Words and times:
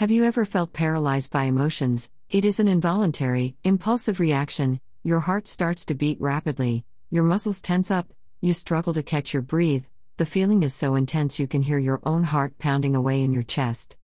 Have 0.00 0.10
you 0.10 0.24
ever 0.24 0.46
felt 0.46 0.72
paralyzed 0.72 1.30
by 1.30 1.44
emotions? 1.44 2.08
It 2.30 2.46
is 2.46 2.58
an 2.58 2.68
involuntary, 2.68 3.54
impulsive 3.64 4.18
reaction. 4.18 4.80
Your 5.04 5.20
heart 5.20 5.46
starts 5.46 5.84
to 5.84 5.94
beat 5.94 6.18
rapidly, 6.18 6.86
your 7.10 7.22
muscles 7.22 7.60
tense 7.60 7.90
up, 7.90 8.10
you 8.40 8.54
struggle 8.54 8.94
to 8.94 9.02
catch 9.02 9.34
your 9.34 9.42
breath. 9.42 9.86
The 10.16 10.24
feeling 10.24 10.62
is 10.62 10.72
so 10.72 10.94
intense 10.94 11.38
you 11.38 11.46
can 11.46 11.60
hear 11.60 11.78
your 11.78 12.00
own 12.02 12.24
heart 12.24 12.56
pounding 12.58 12.96
away 12.96 13.22
in 13.22 13.34
your 13.34 13.42
chest. 13.42 13.98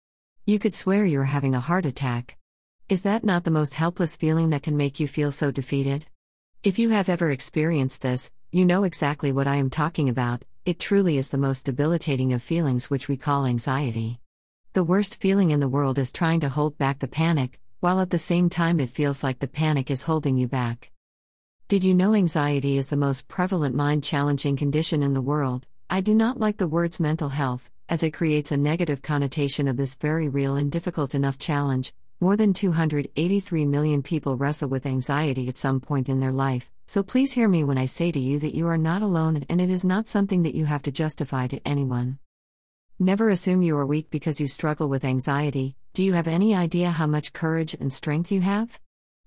You 0.44 0.58
could 0.58 0.74
swear 0.74 1.06
you're 1.06 1.24
having 1.24 1.54
a 1.54 1.60
heart 1.60 1.86
attack. 1.86 2.36
Is 2.90 3.00
that 3.00 3.24
not 3.24 3.44
the 3.44 3.50
most 3.50 3.72
helpless 3.72 4.18
feeling 4.18 4.50
that 4.50 4.64
can 4.64 4.76
make 4.76 5.00
you 5.00 5.08
feel 5.08 5.32
so 5.32 5.50
defeated? 5.50 6.04
If 6.62 6.78
you 6.78 6.90
have 6.90 7.08
ever 7.08 7.30
experienced 7.30 8.02
this, 8.02 8.30
you 8.52 8.66
know 8.66 8.84
exactly 8.84 9.32
what 9.32 9.46
I 9.46 9.56
am 9.56 9.70
talking 9.70 10.10
about. 10.10 10.42
It 10.66 10.78
truly 10.78 11.16
is 11.16 11.30
the 11.30 11.38
most 11.38 11.64
debilitating 11.64 12.34
of 12.34 12.42
feelings, 12.42 12.90
which 12.90 13.08
we 13.08 13.16
call 13.16 13.46
anxiety. 13.46 14.20
The 14.76 14.84
worst 14.84 15.22
feeling 15.22 15.52
in 15.52 15.60
the 15.60 15.70
world 15.70 15.98
is 15.98 16.12
trying 16.12 16.40
to 16.40 16.50
hold 16.50 16.76
back 16.76 16.98
the 16.98 17.08
panic, 17.08 17.58
while 17.80 17.98
at 17.98 18.10
the 18.10 18.18
same 18.18 18.50
time 18.50 18.78
it 18.78 18.90
feels 18.90 19.24
like 19.24 19.38
the 19.38 19.48
panic 19.48 19.90
is 19.90 20.02
holding 20.02 20.36
you 20.36 20.48
back. 20.48 20.90
Did 21.68 21.82
you 21.82 21.94
know 21.94 22.12
anxiety 22.12 22.76
is 22.76 22.88
the 22.88 22.94
most 22.94 23.26
prevalent 23.26 23.74
mind 23.74 24.04
challenging 24.04 24.54
condition 24.54 25.02
in 25.02 25.14
the 25.14 25.22
world? 25.22 25.64
I 25.88 26.02
do 26.02 26.14
not 26.14 26.38
like 26.38 26.58
the 26.58 26.68
words 26.68 27.00
mental 27.00 27.30
health, 27.30 27.70
as 27.88 28.02
it 28.02 28.10
creates 28.10 28.52
a 28.52 28.58
negative 28.58 29.00
connotation 29.00 29.66
of 29.66 29.78
this 29.78 29.94
very 29.94 30.28
real 30.28 30.56
and 30.56 30.70
difficult 30.70 31.14
enough 31.14 31.38
challenge, 31.38 31.94
more 32.20 32.36
than 32.36 32.52
283 32.52 33.64
million 33.64 34.02
people 34.02 34.36
wrestle 34.36 34.68
with 34.68 34.84
anxiety 34.84 35.48
at 35.48 35.56
some 35.56 35.80
point 35.80 36.10
in 36.10 36.20
their 36.20 36.32
life, 36.32 36.70
so 36.86 37.02
please 37.02 37.32
hear 37.32 37.48
me 37.48 37.64
when 37.64 37.78
I 37.78 37.86
say 37.86 38.12
to 38.12 38.20
you 38.20 38.38
that 38.40 38.54
you 38.54 38.66
are 38.66 38.76
not 38.76 39.00
alone 39.00 39.46
and 39.48 39.58
it 39.58 39.70
is 39.70 39.86
not 39.86 40.06
something 40.06 40.42
that 40.42 40.54
you 40.54 40.66
have 40.66 40.82
to 40.82 40.92
justify 40.92 41.46
to 41.46 41.66
anyone. 41.66 42.18
Never 42.98 43.28
assume 43.28 43.60
you 43.60 43.76
are 43.76 43.84
weak 43.84 44.08
because 44.08 44.40
you 44.40 44.46
struggle 44.46 44.88
with 44.88 45.04
anxiety. 45.04 45.76
Do 45.92 46.02
you 46.02 46.14
have 46.14 46.26
any 46.26 46.54
idea 46.54 46.90
how 46.90 47.06
much 47.06 47.34
courage 47.34 47.74
and 47.74 47.92
strength 47.92 48.32
you 48.32 48.40
have? 48.40 48.80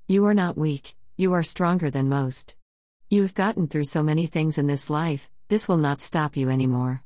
You 0.08 0.26
are 0.26 0.34
not 0.34 0.58
weak, 0.58 0.96
you 1.18 1.34
are 1.34 1.44
stronger 1.44 1.92
than 1.92 2.10
most. 2.10 2.56
You 3.12 3.22
have 3.22 3.36
gotten 3.36 3.68
through 3.68 3.84
so 3.84 4.02
many 4.02 4.26
things 4.26 4.58
in 4.58 4.66
this 4.66 4.90
life, 4.90 5.30
this 5.50 5.68
will 5.68 5.78
not 5.78 6.02
stop 6.02 6.36
you 6.36 6.50
anymore. 6.50 7.04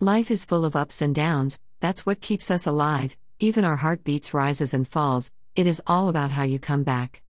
Life 0.00 0.32
is 0.32 0.44
full 0.44 0.64
of 0.64 0.74
ups 0.74 1.00
and 1.00 1.14
downs, 1.14 1.60
that's 1.78 2.04
what 2.04 2.20
keeps 2.20 2.50
us 2.50 2.66
alive, 2.66 3.16
even 3.38 3.64
our 3.64 3.76
heartbeats 3.76 4.34
rises 4.34 4.74
and 4.74 4.88
falls, 4.88 5.30
it 5.54 5.68
is 5.68 5.80
all 5.86 6.08
about 6.08 6.32
how 6.32 6.42
you 6.42 6.58
come 6.58 6.82
back. 6.82 7.22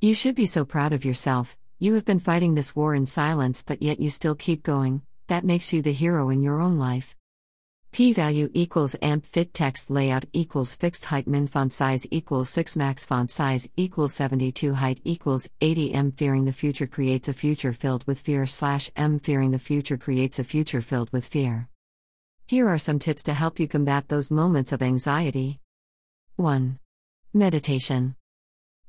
You 0.00 0.14
should 0.14 0.34
be 0.34 0.46
so 0.46 0.64
proud 0.64 0.92
of 0.92 1.04
yourself. 1.04 1.56
You 1.78 1.94
have 1.94 2.04
been 2.04 2.18
fighting 2.18 2.56
this 2.56 2.74
war 2.74 2.92
in 2.92 3.06
silence, 3.06 3.62
but 3.62 3.82
yet 3.82 4.00
you 4.00 4.10
still 4.10 4.34
keep 4.34 4.64
going. 4.64 5.02
That 5.28 5.44
makes 5.44 5.72
you 5.72 5.80
the 5.80 5.92
hero 5.92 6.28
in 6.30 6.42
your 6.42 6.60
own 6.60 6.76
life. 6.76 7.14
P 7.92 8.12
value 8.12 8.48
equals 8.54 8.94
amp 9.02 9.26
fit 9.26 9.52
text 9.52 9.90
layout 9.90 10.24
equals 10.32 10.76
fixed 10.76 11.06
height 11.06 11.26
min 11.26 11.48
font 11.48 11.72
size 11.72 12.06
equals 12.12 12.48
6 12.48 12.76
max 12.76 13.04
font 13.04 13.32
size 13.32 13.68
equals 13.76 14.14
72 14.14 14.74
height 14.74 15.00
equals 15.02 15.48
80 15.60 15.92
m 15.92 16.12
fearing 16.12 16.44
the 16.44 16.52
future 16.52 16.86
creates 16.86 17.28
a 17.28 17.32
future 17.32 17.72
filled 17.72 18.06
with 18.06 18.20
fear 18.20 18.46
slash 18.46 18.92
m 18.94 19.18
fearing 19.18 19.50
the 19.50 19.58
future 19.58 19.96
creates 19.96 20.38
a 20.38 20.44
future 20.44 20.80
filled 20.80 21.12
with 21.12 21.26
fear. 21.26 21.68
Here 22.46 22.68
are 22.68 22.78
some 22.78 23.00
tips 23.00 23.24
to 23.24 23.34
help 23.34 23.58
you 23.58 23.66
combat 23.66 24.06
those 24.06 24.30
moments 24.30 24.70
of 24.70 24.82
anxiety. 24.82 25.58
1. 26.36 26.78
Meditation. 27.34 28.14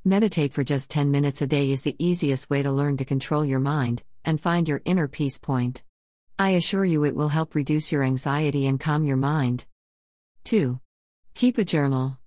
Meditate 0.05 0.53
for 0.53 0.63
just 0.63 0.91
10 0.91 1.09
minutes 1.09 1.41
a 1.41 1.47
day 1.47 1.71
is 1.71 1.81
the 1.81 1.95
easiest 1.97 2.51
way 2.51 2.61
to 2.61 2.71
learn 2.71 2.97
to 2.97 3.05
control 3.05 3.43
your 3.43 3.59
mind 3.59 4.03
and 4.23 4.39
find 4.39 4.67
your 4.67 4.81
inner 4.85 5.07
peace 5.07 5.39
point. 5.39 5.81
I 6.41 6.49
assure 6.57 6.85
you 6.85 7.03
it 7.03 7.15
will 7.15 7.29
help 7.29 7.53
reduce 7.53 7.91
your 7.91 8.03
anxiety 8.03 8.65
and 8.65 8.79
calm 8.79 9.05
your 9.05 9.15
mind. 9.15 9.67
2. 10.45 10.79
Keep 11.35 11.59
a 11.59 11.63
journal. 11.63 12.17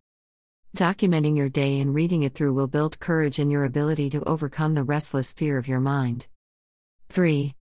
Documenting 0.77 1.37
your 1.37 1.49
day 1.49 1.81
and 1.81 1.93
reading 1.93 2.23
it 2.23 2.33
through 2.33 2.53
will 2.53 2.69
build 2.69 3.01
courage 3.01 3.41
in 3.41 3.51
your 3.51 3.65
ability 3.65 4.11
to 4.11 4.23
overcome 4.23 4.75
the 4.75 4.85
restless 4.85 5.33
fear 5.33 5.59
of 5.59 5.67
your 5.67 5.81
mind. 5.81 6.29
3. 7.09 7.57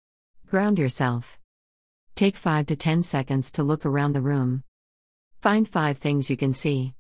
Ground 0.49 0.81
yourself. 0.81 1.39
Take 2.17 2.35
5 2.35 2.67
to 2.67 2.75
10 2.75 3.05
seconds 3.05 3.53
to 3.53 3.63
look 3.63 3.87
around 3.87 4.15
the 4.15 4.21
room. 4.21 4.65
Find 5.41 5.69
5 5.69 5.99
things 5.99 6.31
you 6.31 6.37
can 6.37 6.53
see. 6.53 6.95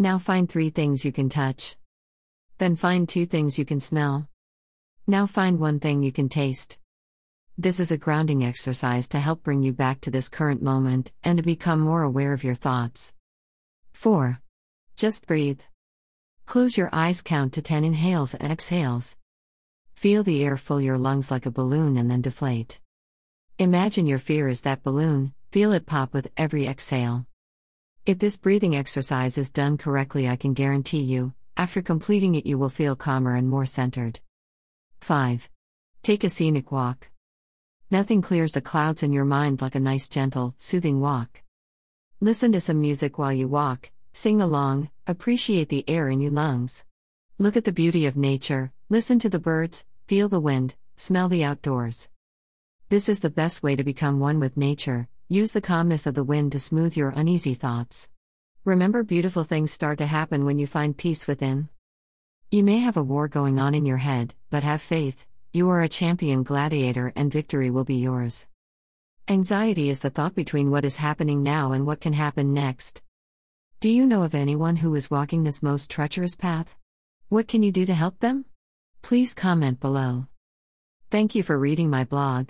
Now 0.00 0.18
find 0.18 0.50
3 0.50 0.70
things 0.70 1.04
you 1.04 1.12
can 1.12 1.28
touch. 1.28 1.76
Then 2.58 2.74
find 2.74 3.08
2 3.08 3.24
things 3.24 3.56
you 3.56 3.64
can 3.64 3.78
smell. 3.78 4.26
Now 5.06 5.26
find 5.26 5.60
1 5.60 5.78
thing 5.78 6.02
you 6.02 6.10
can 6.10 6.28
taste. 6.28 6.78
This 7.56 7.78
is 7.78 7.92
a 7.92 7.96
grounding 7.96 8.42
exercise 8.42 9.06
to 9.10 9.20
help 9.20 9.44
bring 9.44 9.62
you 9.62 9.72
back 9.72 10.00
to 10.00 10.10
this 10.10 10.28
current 10.28 10.60
moment 10.60 11.12
and 11.22 11.38
to 11.38 11.44
become 11.44 11.78
more 11.78 12.02
aware 12.02 12.32
of 12.32 12.42
your 12.42 12.56
thoughts. 12.56 13.14
4. 13.92 14.40
Just 14.96 15.28
breathe. 15.28 15.60
Close 16.46 16.76
your 16.76 16.90
eyes, 16.92 17.22
count 17.22 17.52
to 17.52 17.62
10 17.62 17.84
inhales 17.84 18.34
and 18.34 18.52
exhales. 18.52 19.16
Feel 19.94 20.24
the 20.24 20.42
air 20.42 20.56
fill 20.56 20.80
your 20.80 20.98
lungs 20.98 21.30
like 21.30 21.46
a 21.46 21.52
balloon 21.52 21.96
and 21.96 22.10
then 22.10 22.22
deflate. 22.22 22.80
Imagine 23.60 24.08
your 24.08 24.18
fear 24.18 24.48
is 24.48 24.62
that 24.62 24.82
balloon, 24.82 25.32
feel 25.52 25.72
it 25.72 25.86
pop 25.86 26.12
with 26.12 26.32
every 26.36 26.66
exhale. 26.66 27.24
If 28.04 28.18
this 28.18 28.36
breathing 28.36 28.74
exercise 28.74 29.38
is 29.38 29.52
done 29.52 29.78
correctly, 29.78 30.28
I 30.28 30.34
can 30.34 30.54
guarantee 30.54 31.02
you, 31.02 31.34
after 31.56 31.82
completing 31.82 32.34
it, 32.34 32.46
you 32.46 32.58
will 32.58 32.68
feel 32.68 32.96
calmer 32.96 33.36
and 33.36 33.48
more 33.48 33.64
centered. 33.64 34.18
5. 35.02 35.48
Take 36.02 36.24
a 36.24 36.28
scenic 36.28 36.72
walk. 36.72 37.10
Nothing 37.90 38.22
clears 38.22 38.52
the 38.52 38.60
clouds 38.60 39.02
in 39.02 39.12
your 39.12 39.24
mind 39.24 39.60
like 39.60 39.74
a 39.74 39.80
nice, 39.80 40.08
gentle, 40.08 40.54
soothing 40.58 41.00
walk. 41.00 41.42
Listen 42.20 42.50
to 42.52 42.60
some 42.60 42.80
music 42.80 43.18
while 43.18 43.32
you 43.32 43.46
walk, 43.46 43.90
sing 44.12 44.40
along, 44.40 44.90
appreciate 45.06 45.68
the 45.68 45.88
air 45.88 46.08
in 46.08 46.20
your 46.20 46.32
lungs. 46.32 46.84
Look 47.38 47.56
at 47.56 47.64
the 47.64 47.72
beauty 47.72 48.06
of 48.06 48.16
nature, 48.16 48.72
listen 48.88 49.18
to 49.18 49.28
the 49.28 49.38
birds, 49.38 49.84
feel 50.06 50.28
the 50.28 50.40
wind, 50.40 50.76
smell 50.96 51.28
the 51.28 51.44
outdoors. 51.44 52.08
This 52.88 53.08
is 53.08 53.18
the 53.18 53.30
best 53.30 53.62
way 53.62 53.76
to 53.76 53.84
become 53.84 54.18
one 54.18 54.40
with 54.40 54.56
nature. 54.56 55.08
Use 55.28 55.52
the 55.52 55.60
calmness 55.60 56.06
of 56.06 56.14
the 56.14 56.24
wind 56.24 56.52
to 56.52 56.58
smooth 56.58 56.96
your 56.96 57.10
uneasy 57.10 57.54
thoughts. 57.54 58.08
Remember, 58.64 59.02
beautiful 59.02 59.44
things 59.44 59.72
start 59.72 59.98
to 59.98 60.06
happen 60.06 60.44
when 60.44 60.58
you 60.58 60.66
find 60.66 60.96
peace 60.96 61.26
within. 61.26 61.68
You 62.50 62.62
may 62.62 62.78
have 62.78 62.96
a 62.96 63.02
war 63.02 63.28
going 63.28 63.58
on 63.58 63.74
in 63.74 63.84
your 63.84 63.98
head, 63.98 64.34
but 64.50 64.62
have 64.62 64.80
faith. 64.80 65.26
You 65.56 65.70
are 65.70 65.82
a 65.82 65.88
champion 65.88 66.42
gladiator 66.42 67.12
and 67.14 67.32
victory 67.32 67.70
will 67.70 67.84
be 67.84 67.94
yours. 67.94 68.48
Anxiety 69.28 69.88
is 69.88 70.00
the 70.00 70.10
thought 70.10 70.34
between 70.34 70.68
what 70.68 70.84
is 70.84 70.96
happening 70.96 71.44
now 71.44 71.70
and 71.70 71.86
what 71.86 72.00
can 72.00 72.12
happen 72.12 72.52
next. 72.52 73.02
Do 73.78 73.88
you 73.88 74.04
know 74.04 74.24
of 74.24 74.34
anyone 74.34 74.74
who 74.74 74.96
is 74.96 75.12
walking 75.12 75.44
this 75.44 75.62
most 75.62 75.92
treacherous 75.92 76.34
path? 76.34 76.74
What 77.28 77.46
can 77.46 77.62
you 77.62 77.70
do 77.70 77.86
to 77.86 77.94
help 77.94 78.18
them? 78.18 78.46
Please 79.00 79.32
comment 79.32 79.78
below. 79.78 80.26
Thank 81.12 81.36
you 81.36 81.44
for 81.44 81.56
reading 81.56 81.88
my 81.88 82.02
blog. 82.02 82.48